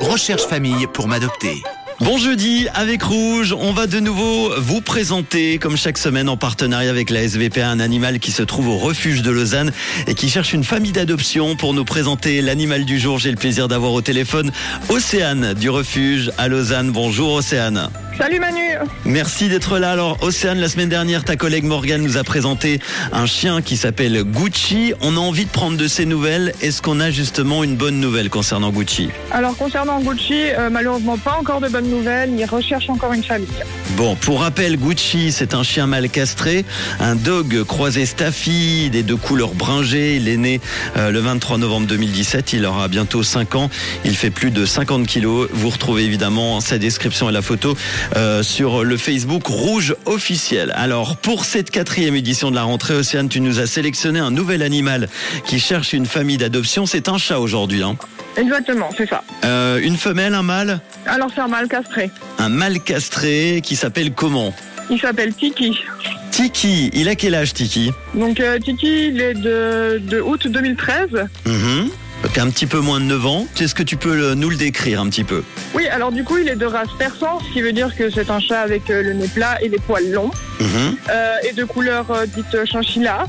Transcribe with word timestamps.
Recherche 0.00 0.42
famille 0.42 0.86
pour 0.92 1.08
m'adopter. 1.08 1.62
Bon 2.00 2.16
jeudi 2.16 2.66
avec 2.74 3.02
Rouge, 3.02 3.54
on 3.56 3.72
va 3.72 3.86
de 3.86 4.00
nouveau 4.00 4.50
vous 4.58 4.80
présenter, 4.80 5.58
comme 5.58 5.76
chaque 5.76 5.98
semaine 5.98 6.28
en 6.28 6.36
partenariat 6.36 6.90
avec 6.90 7.10
la 7.10 7.22
SVP, 7.22 7.60
un 7.62 7.78
animal 7.78 8.18
qui 8.18 8.32
se 8.32 8.42
trouve 8.42 8.68
au 8.68 8.78
refuge 8.78 9.22
de 9.22 9.30
Lausanne 9.30 9.72
et 10.06 10.14
qui 10.14 10.28
cherche 10.28 10.52
une 10.52 10.64
famille 10.64 10.92
d'adoption. 10.92 11.54
Pour 11.54 11.74
nous 11.74 11.84
présenter 11.84 12.40
l'animal 12.40 12.84
du 12.84 12.98
jour, 12.98 13.18
j'ai 13.18 13.30
le 13.30 13.36
plaisir 13.36 13.68
d'avoir 13.68 13.92
au 13.92 14.00
téléphone 14.00 14.50
Océane 14.88 15.54
du 15.54 15.70
refuge 15.70 16.32
à 16.38 16.48
Lausanne. 16.48 16.90
Bonjour 16.90 17.34
Océane. 17.34 17.90
Salut 18.18 18.40
Manu 18.40 18.60
Merci 19.06 19.48
d'être 19.48 19.78
là. 19.78 19.92
Alors 19.92 20.22
Océane, 20.22 20.58
la 20.58 20.68
semaine 20.68 20.88
dernière, 20.88 21.24
ta 21.24 21.36
collègue 21.36 21.64
Morgane 21.64 22.02
nous 22.02 22.18
a 22.18 22.24
présenté 22.24 22.78
un 23.12 23.26
chien 23.26 23.62
qui 23.62 23.76
s'appelle 23.76 24.22
Gucci. 24.22 24.92
On 25.00 25.16
a 25.16 25.20
envie 25.20 25.46
de 25.46 25.50
prendre 25.50 25.76
de 25.78 25.88
ses 25.88 26.04
nouvelles. 26.04 26.52
Est-ce 26.60 26.82
qu'on 26.82 27.00
a 27.00 27.10
justement 27.10 27.64
une 27.64 27.76
bonne 27.76 28.00
nouvelle 28.00 28.28
concernant 28.28 28.70
Gucci? 28.70 29.08
Alors 29.30 29.56
concernant 29.56 30.00
Gucci, 30.00 30.34
euh, 30.34 30.68
malheureusement 30.70 31.16
pas 31.16 31.36
encore 31.40 31.60
de 31.60 31.68
bonnes 31.68 31.88
nouvelles, 31.88 32.30
il 32.38 32.44
recherche 32.44 32.88
encore 32.90 33.12
une 33.14 33.24
famille. 33.24 33.48
Bon, 33.96 34.14
pour 34.16 34.40
rappel, 34.40 34.76
Gucci, 34.76 35.32
c'est 35.32 35.54
un 35.54 35.62
chien 35.62 35.86
mal 35.86 36.08
castré, 36.08 36.64
un 37.00 37.14
dog 37.14 37.64
croisé 37.64 38.06
Staffy, 38.06 38.90
des 38.90 39.02
deux 39.02 39.16
couleurs 39.16 39.54
bringées. 39.54 40.16
Il 40.16 40.28
est 40.28 40.36
né 40.36 40.60
euh, 40.96 41.10
le 41.10 41.18
23 41.20 41.58
novembre 41.58 41.86
2017, 41.86 42.52
il 42.52 42.66
aura 42.66 42.88
bientôt 42.88 43.22
5 43.22 43.54
ans. 43.54 43.70
Il 44.04 44.16
fait 44.16 44.30
plus 44.30 44.50
de 44.50 44.66
50 44.66 45.06
kilos. 45.06 45.48
Vous 45.52 45.70
retrouvez 45.70 46.04
évidemment 46.04 46.60
sa 46.60 46.78
description 46.78 47.28
et 47.28 47.32
la 47.32 47.42
photo 47.42 47.76
euh, 48.16 48.42
sur 48.42 48.84
le 48.84 48.96
Facebook 48.96 49.46
Rouge 49.46 49.94
officiel. 50.06 50.72
Alors, 50.76 51.16
pour 51.16 51.44
cette 51.44 51.70
quatrième 51.70 52.14
édition 52.14 52.50
de 52.50 52.56
la 52.56 52.62
rentrée, 52.62 52.94
Océane, 52.94 53.28
tu 53.28 53.40
nous 53.40 53.60
as 53.60 53.66
sélectionné 53.66 54.18
un 54.18 54.30
nouvel 54.30 54.62
animal 54.62 55.08
qui 55.44 55.58
cherche 55.60 55.92
une 55.92 56.06
famille 56.06 56.36
d'adoption. 56.36 56.86
C'est 56.86 57.08
un 57.08 57.18
chat 57.18 57.38
aujourd'hui. 57.38 57.82
Hein. 57.82 57.96
Exactement, 58.36 58.88
c'est 58.96 59.08
ça. 59.08 59.22
Euh, 59.44 59.80
une 59.82 59.96
femelle, 59.96 60.34
un 60.34 60.42
mâle? 60.42 60.80
Alors 61.06 61.28
c'est 61.34 61.40
un 61.40 61.48
mâle 61.48 61.68
castré. 61.68 62.10
Un 62.38 62.48
mâle 62.48 62.80
castré 62.80 63.60
qui 63.62 63.76
s'appelle 63.76 64.12
comment? 64.12 64.54
Il 64.90 64.98
s'appelle 65.00 65.34
Tiki. 65.34 65.78
Tiki, 66.30 66.90
il 66.92 67.08
a 67.08 67.14
quel 67.14 67.34
âge 67.34 67.52
Tiki? 67.52 67.90
Donc 68.14 68.40
euh, 68.40 68.58
Tiki, 68.58 69.08
il 69.08 69.20
est 69.20 69.34
de, 69.34 69.98
de 69.98 70.20
août 70.20 70.46
2013. 70.48 71.08
Donc 72.22 72.38
un 72.38 72.50
petit 72.50 72.66
peu 72.66 72.78
moins 72.78 73.00
de 73.00 73.04
9 73.06 73.26
ans. 73.26 73.46
Est-ce 73.60 73.74
que 73.74 73.82
tu 73.82 73.96
peux 73.96 74.14
le- 74.14 74.34
nous 74.34 74.48
le 74.50 74.56
décrire 74.56 75.00
un 75.00 75.08
petit 75.08 75.24
peu? 75.24 75.42
Oui, 75.74 75.86
alors 75.88 76.12
du 76.12 76.22
coup, 76.24 76.38
il 76.38 76.48
est 76.48 76.56
de 76.56 76.66
race 76.66 76.88
persan, 76.98 77.40
ce 77.46 77.52
qui 77.52 77.60
veut 77.60 77.72
dire 77.72 77.94
que 77.96 78.10
c'est 78.10 78.30
un 78.30 78.38
chat 78.40 78.60
avec 78.60 78.88
euh, 78.90 79.02
le 79.02 79.12
nez 79.14 79.28
plat 79.28 79.58
et 79.60 79.68
les 79.68 79.78
poils 79.78 80.10
longs, 80.10 80.30
Mhm. 80.60 80.96
euh, 81.10 81.34
et 81.48 81.52
de 81.52 81.64
couleur 81.64 82.06
euh, 82.10 82.26
dite 82.26 82.64
chinchilla. 82.64 83.26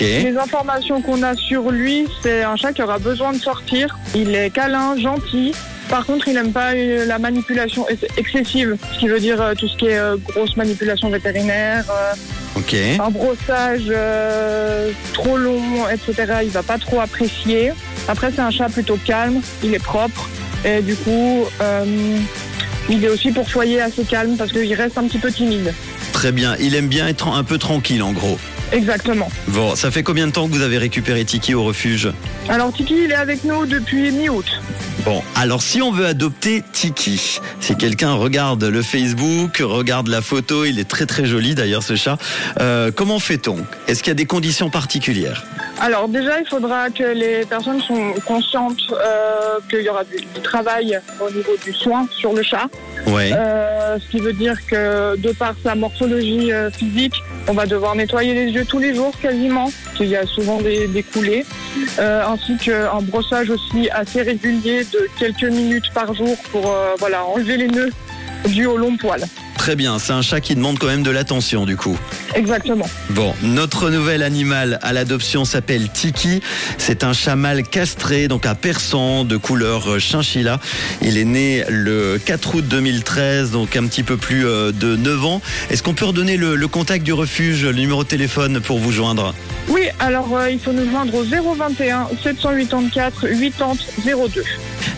Les 0.00 0.36
informations 0.36 1.00
qu'on 1.00 1.22
a 1.22 1.34
sur 1.36 1.70
lui, 1.70 2.06
c'est 2.22 2.42
un 2.42 2.56
chat 2.56 2.72
qui 2.72 2.82
aura 2.82 2.98
besoin 2.98 3.32
de 3.32 3.38
sortir. 3.38 3.96
Il 4.14 4.34
est 4.34 4.50
câlin, 4.50 4.96
gentil. 4.98 5.52
Par 5.88 6.04
contre, 6.04 6.26
il 6.28 6.34
n'aime 6.34 6.52
pas 6.52 6.72
euh, 6.74 7.06
la 7.06 7.18
manipulation 7.20 7.88
ex- 7.88 8.04
excessive, 8.18 8.76
ce 8.92 8.98
qui 8.98 9.08
veut 9.08 9.20
dire 9.20 9.40
euh, 9.40 9.54
tout 9.54 9.68
ce 9.68 9.76
qui 9.76 9.86
est 9.86 9.98
euh, 9.98 10.16
grosse 10.34 10.56
manipulation 10.56 11.08
vétérinaire, 11.10 11.84
euh, 11.90 12.12
Ok. 12.56 12.74
un 13.00 13.10
brossage 13.10 13.84
euh, 13.88 14.90
trop 15.14 15.38
long, 15.38 15.88
etc. 15.88 16.40
Il 16.42 16.50
va 16.50 16.62
pas 16.64 16.76
trop 16.76 17.00
apprécier. 17.00 17.72
Après, 18.08 18.32
c'est 18.34 18.40
un 18.40 18.50
chat 18.50 18.68
plutôt 18.68 18.98
calme, 19.04 19.40
il 19.62 19.74
est 19.74 19.82
propre 19.82 20.28
et 20.64 20.82
du 20.82 20.96
coup, 20.96 21.44
euh, 21.60 22.18
il 22.88 23.04
est 23.04 23.08
aussi 23.08 23.30
pour 23.30 23.48
foyer 23.48 23.80
assez 23.80 24.04
calme 24.04 24.36
parce 24.36 24.50
qu'il 24.50 24.72
reste 24.74 24.98
un 24.98 25.06
petit 25.06 25.18
peu 25.18 25.30
timide. 25.30 25.74
Très 26.12 26.32
bien. 26.32 26.56
Il 26.58 26.74
aime 26.74 26.88
bien 26.88 27.06
être 27.06 27.28
un 27.28 27.44
peu 27.44 27.58
tranquille 27.58 28.02
en 28.02 28.12
gros. 28.12 28.38
Exactement. 28.72 29.30
Bon, 29.48 29.76
ça 29.76 29.90
fait 29.90 30.02
combien 30.02 30.26
de 30.26 30.32
temps 30.32 30.48
que 30.48 30.52
vous 30.52 30.62
avez 30.62 30.78
récupéré 30.78 31.24
Tiki 31.24 31.54
au 31.54 31.64
refuge? 31.64 32.10
Alors 32.48 32.72
Tiki, 32.72 32.94
il 33.04 33.12
est 33.12 33.14
avec 33.14 33.44
nous 33.44 33.66
depuis 33.66 34.10
mi-août. 34.10 34.60
Bon, 35.08 35.22
alors 35.36 35.62
si 35.62 35.80
on 35.80 35.90
veut 35.90 36.04
adopter 36.04 36.62
Tiki, 36.70 37.40
si 37.60 37.76
quelqu'un 37.76 38.12
regarde 38.12 38.62
le 38.62 38.82
Facebook, 38.82 39.62
regarde 39.64 40.08
la 40.08 40.20
photo, 40.20 40.66
il 40.66 40.78
est 40.78 40.86
très 40.86 41.06
très 41.06 41.24
joli 41.24 41.54
d'ailleurs 41.54 41.82
ce 41.82 41.96
chat, 41.96 42.18
euh, 42.60 42.90
comment 42.94 43.18
fait-on? 43.18 43.56
Est-ce 43.86 44.02
qu'il 44.02 44.10
y 44.10 44.12
a 44.12 44.14
des 44.14 44.26
conditions 44.26 44.68
particulières? 44.68 45.46
Alors 45.80 46.08
déjà, 46.08 46.40
il 46.40 46.46
faudra 46.46 46.90
que 46.90 47.04
les 47.04 47.46
personnes 47.46 47.80
sont 47.80 48.12
conscientes 48.26 48.82
euh, 48.92 49.58
qu'il 49.70 49.80
y 49.80 49.88
aura 49.88 50.04
du, 50.04 50.16
du 50.16 50.42
travail 50.42 51.00
au 51.20 51.30
niveau 51.30 51.52
du 51.64 51.72
soin 51.72 52.06
sur 52.14 52.34
le 52.34 52.42
chat. 52.42 52.66
Ouais. 53.06 53.30
Euh, 53.32 53.96
ce 53.98 54.10
qui 54.10 54.18
veut 54.18 54.34
dire 54.34 54.56
que 54.66 55.16
de 55.16 55.32
par 55.32 55.54
sa 55.62 55.74
morphologie 55.74 56.52
euh, 56.52 56.70
physique, 56.70 57.14
on 57.46 57.54
va 57.54 57.64
devoir 57.64 57.94
nettoyer 57.94 58.34
les 58.34 58.52
yeux 58.52 58.66
tous 58.66 58.78
les 58.78 58.94
jours 58.94 59.18
quasiment, 59.22 59.72
qu'il 59.96 60.08
y 60.08 60.16
a 60.16 60.26
souvent 60.26 60.60
des, 60.60 60.86
des 60.86 61.02
coulées, 61.02 61.46
Euh, 61.98 62.22
ainsi 62.26 62.56
qu'un 62.56 63.00
brossage 63.02 63.50
aussi 63.50 63.90
assez 63.90 64.22
régulier 64.22 64.84
de 64.84 65.08
quelques 65.18 65.44
minutes 65.44 65.92
par 65.92 66.14
jour 66.14 66.36
pour 66.52 66.70
euh, 66.70 66.94
voilà, 66.98 67.24
enlever 67.24 67.56
les 67.56 67.68
nœuds 67.68 67.90
dus 68.46 68.66
au 68.66 68.76
long 68.76 68.96
poil. 68.96 69.24
Très 69.58 69.76
bien, 69.76 69.98
c'est 69.98 70.12
un 70.12 70.22
chat 70.22 70.40
qui 70.40 70.54
demande 70.54 70.78
quand 70.78 70.86
même 70.86 71.02
de 71.02 71.10
l'attention 71.10 71.66
du 71.66 71.76
coup. 71.76 71.98
Exactement. 72.34 72.88
Bon, 73.10 73.34
notre 73.42 73.90
nouvel 73.90 74.22
animal 74.22 74.78
à 74.82 74.92
l'adoption 74.94 75.44
s'appelle 75.44 75.90
Tiki. 75.90 76.40
C'est 76.78 77.04
un 77.04 77.12
chat 77.12 77.36
mâle 77.36 77.64
castré, 77.64 78.28
donc 78.28 78.46
à 78.46 78.54
persan, 78.54 79.24
de 79.24 79.36
couleur 79.36 79.90
euh, 79.90 79.98
chinchilla. 79.98 80.60
Il 81.02 81.18
est 81.18 81.24
né 81.24 81.64
le 81.68 82.18
4 82.24 82.54
août 82.54 82.64
2013, 82.66 83.50
donc 83.50 83.76
un 83.76 83.86
petit 83.86 84.04
peu 84.04 84.16
plus 84.16 84.46
euh, 84.46 84.72
de 84.72 84.96
9 84.96 85.24
ans. 85.26 85.42
Est-ce 85.70 85.82
qu'on 85.82 85.94
peut 85.94 86.06
redonner 86.06 86.36
le, 86.36 86.54
le 86.54 86.68
contact 86.68 87.04
du 87.04 87.12
refuge, 87.12 87.64
le 87.64 87.72
numéro 87.72 88.04
de 88.04 88.08
téléphone 88.08 88.60
pour 88.60 88.78
vous 88.78 88.92
joindre? 88.92 89.34
Oui, 89.68 89.88
alors 89.98 90.34
euh, 90.34 90.50
il 90.50 90.60
faut 90.60 90.72
nous 90.72 90.88
joindre 90.88 91.14
au 91.14 91.24
021 91.24 92.08
784 92.22 93.26
80 93.26 93.74
02. 94.34 94.44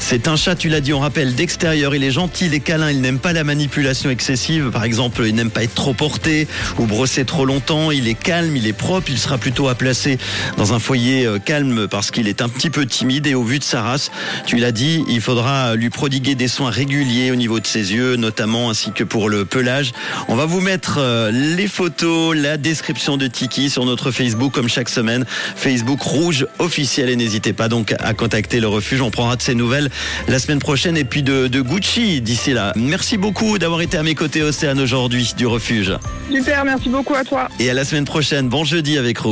C'est 0.03 0.27
un 0.27 0.35
chat, 0.35 0.57
tu 0.57 0.69
l'as 0.69 0.81
dit, 0.81 0.93
on 0.93 0.99
rappelle, 0.99 1.35
d'extérieur. 1.35 1.95
Il 1.95 2.03
est 2.03 2.11
gentil, 2.11 2.47
il 2.47 2.55
est 2.55 2.61
câlin, 2.61 2.91
il 2.91 3.01
n'aime 3.01 3.21
pas 3.21 3.33
la 3.33 3.45
manipulation 3.45 4.11
excessive. 4.11 4.71
Par 4.73 4.83
exemple, 4.83 5.23
il 5.25 5.35
n'aime 5.35 5.51
pas 5.51 5.63
être 5.63 5.75
trop 5.75 5.93
porté 5.93 6.49
ou 6.79 6.87
brossé 6.87 7.25
trop 7.25 7.45
longtemps. 7.45 7.93
Il 7.93 8.09
est 8.09 8.15
calme, 8.15 8.57
il 8.57 8.67
est 8.67 8.73
propre. 8.73 9.09
Il 9.11 9.19
sera 9.19 9.39
plutôt 9.39 9.69
à 9.69 9.77
placer 9.77 10.19
dans 10.57 10.73
un 10.73 10.81
foyer 10.81 11.27
euh, 11.27 11.39
calme 11.39 11.87
parce 11.87 12.11
qu'il 12.11 12.27
est 12.27 12.43
un 12.43 12.49
petit 12.49 12.71
peu 12.71 12.87
timide. 12.87 13.27
Et 13.27 13.35
au 13.35 13.45
vu 13.45 13.61
de 13.61 13.65
sa 13.65 13.83
race, 13.83 14.11
tu 14.47 14.57
l'as 14.57 14.73
dit, 14.73 15.05
il 15.09 15.21
faudra 15.21 15.77
lui 15.77 15.91
prodiguer 15.91 16.35
des 16.35 16.49
soins 16.49 16.71
réguliers 16.71 17.31
au 17.31 17.37
niveau 17.37 17.61
de 17.61 17.67
ses 17.67 17.93
yeux, 17.93 18.17
notamment 18.17 18.71
ainsi 18.71 18.93
que 18.93 19.05
pour 19.05 19.29
le 19.29 19.45
pelage. 19.45 19.93
On 20.27 20.35
va 20.35 20.47
vous 20.47 20.61
mettre 20.61 20.97
euh, 20.99 21.31
les 21.31 21.69
photos, 21.69 22.35
la 22.37 22.57
description 22.57 23.17
de 23.17 23.27
Tiki 23.27 23.71
sur 23.71 23.85
notre 23.85 24.11
Facebook 24.11 24.53
comme 24.53 24.69
chaque 24.69 24.89
semaine. 24.89 25.25
Facebook 25.55 26.01
rouge 26.01 26.47
officiel 26.59 27.11
et 27.11 27.17
n'hésitez 27.17 27.53
pas 27.53 27.69
donc 27.69 27.95
à 28.01 28.15
contacter 28.15 28.61
le 28.61 28.67
refuge. 28.67 29.03
On 29.03 29.11
prendra 29.11 29.37
de 29.37 29.43
ses 29.43 29.55
nouvelles 29.55 29.90
la 30.29 30.39
semaine 30.39 30.59
prochaine 30.59 30.97
et 30.97 31.05
puis 31.05 31.23
de, 31.23 31.49
de 31.49 31.61
Gucci 31.61 32.21
d'ici 32.21 32.53
là. 32.53 32.73
Merci 32.77 33.17
beaucoup 33.17 33.59
d'avoir 33.59 33.81
été 33.81 33.97
à 33.97 34.03
mes 34.03 34.15
côtés 34.15 34.43
Océane 34.43 34.81
aujourd'hui 34.81 35.33
du 35.37 35.47
refuge. 35.47 35.93
Super, 36.31 36.65
merci 36.65 36.89
beaucoup 36.89 37.15
à 37.15 37.25
toi. 37.25 37.49
Et 37.59 37.71
à 37.71 37.75
la 37.75 37.85
semaine 37.85 38.05
prochaine. 38.05 38.49
Bon 38.49 38.65
jeudi 38.65 38.99
avec 38.99 39.19
Rouge. 39.19 39.29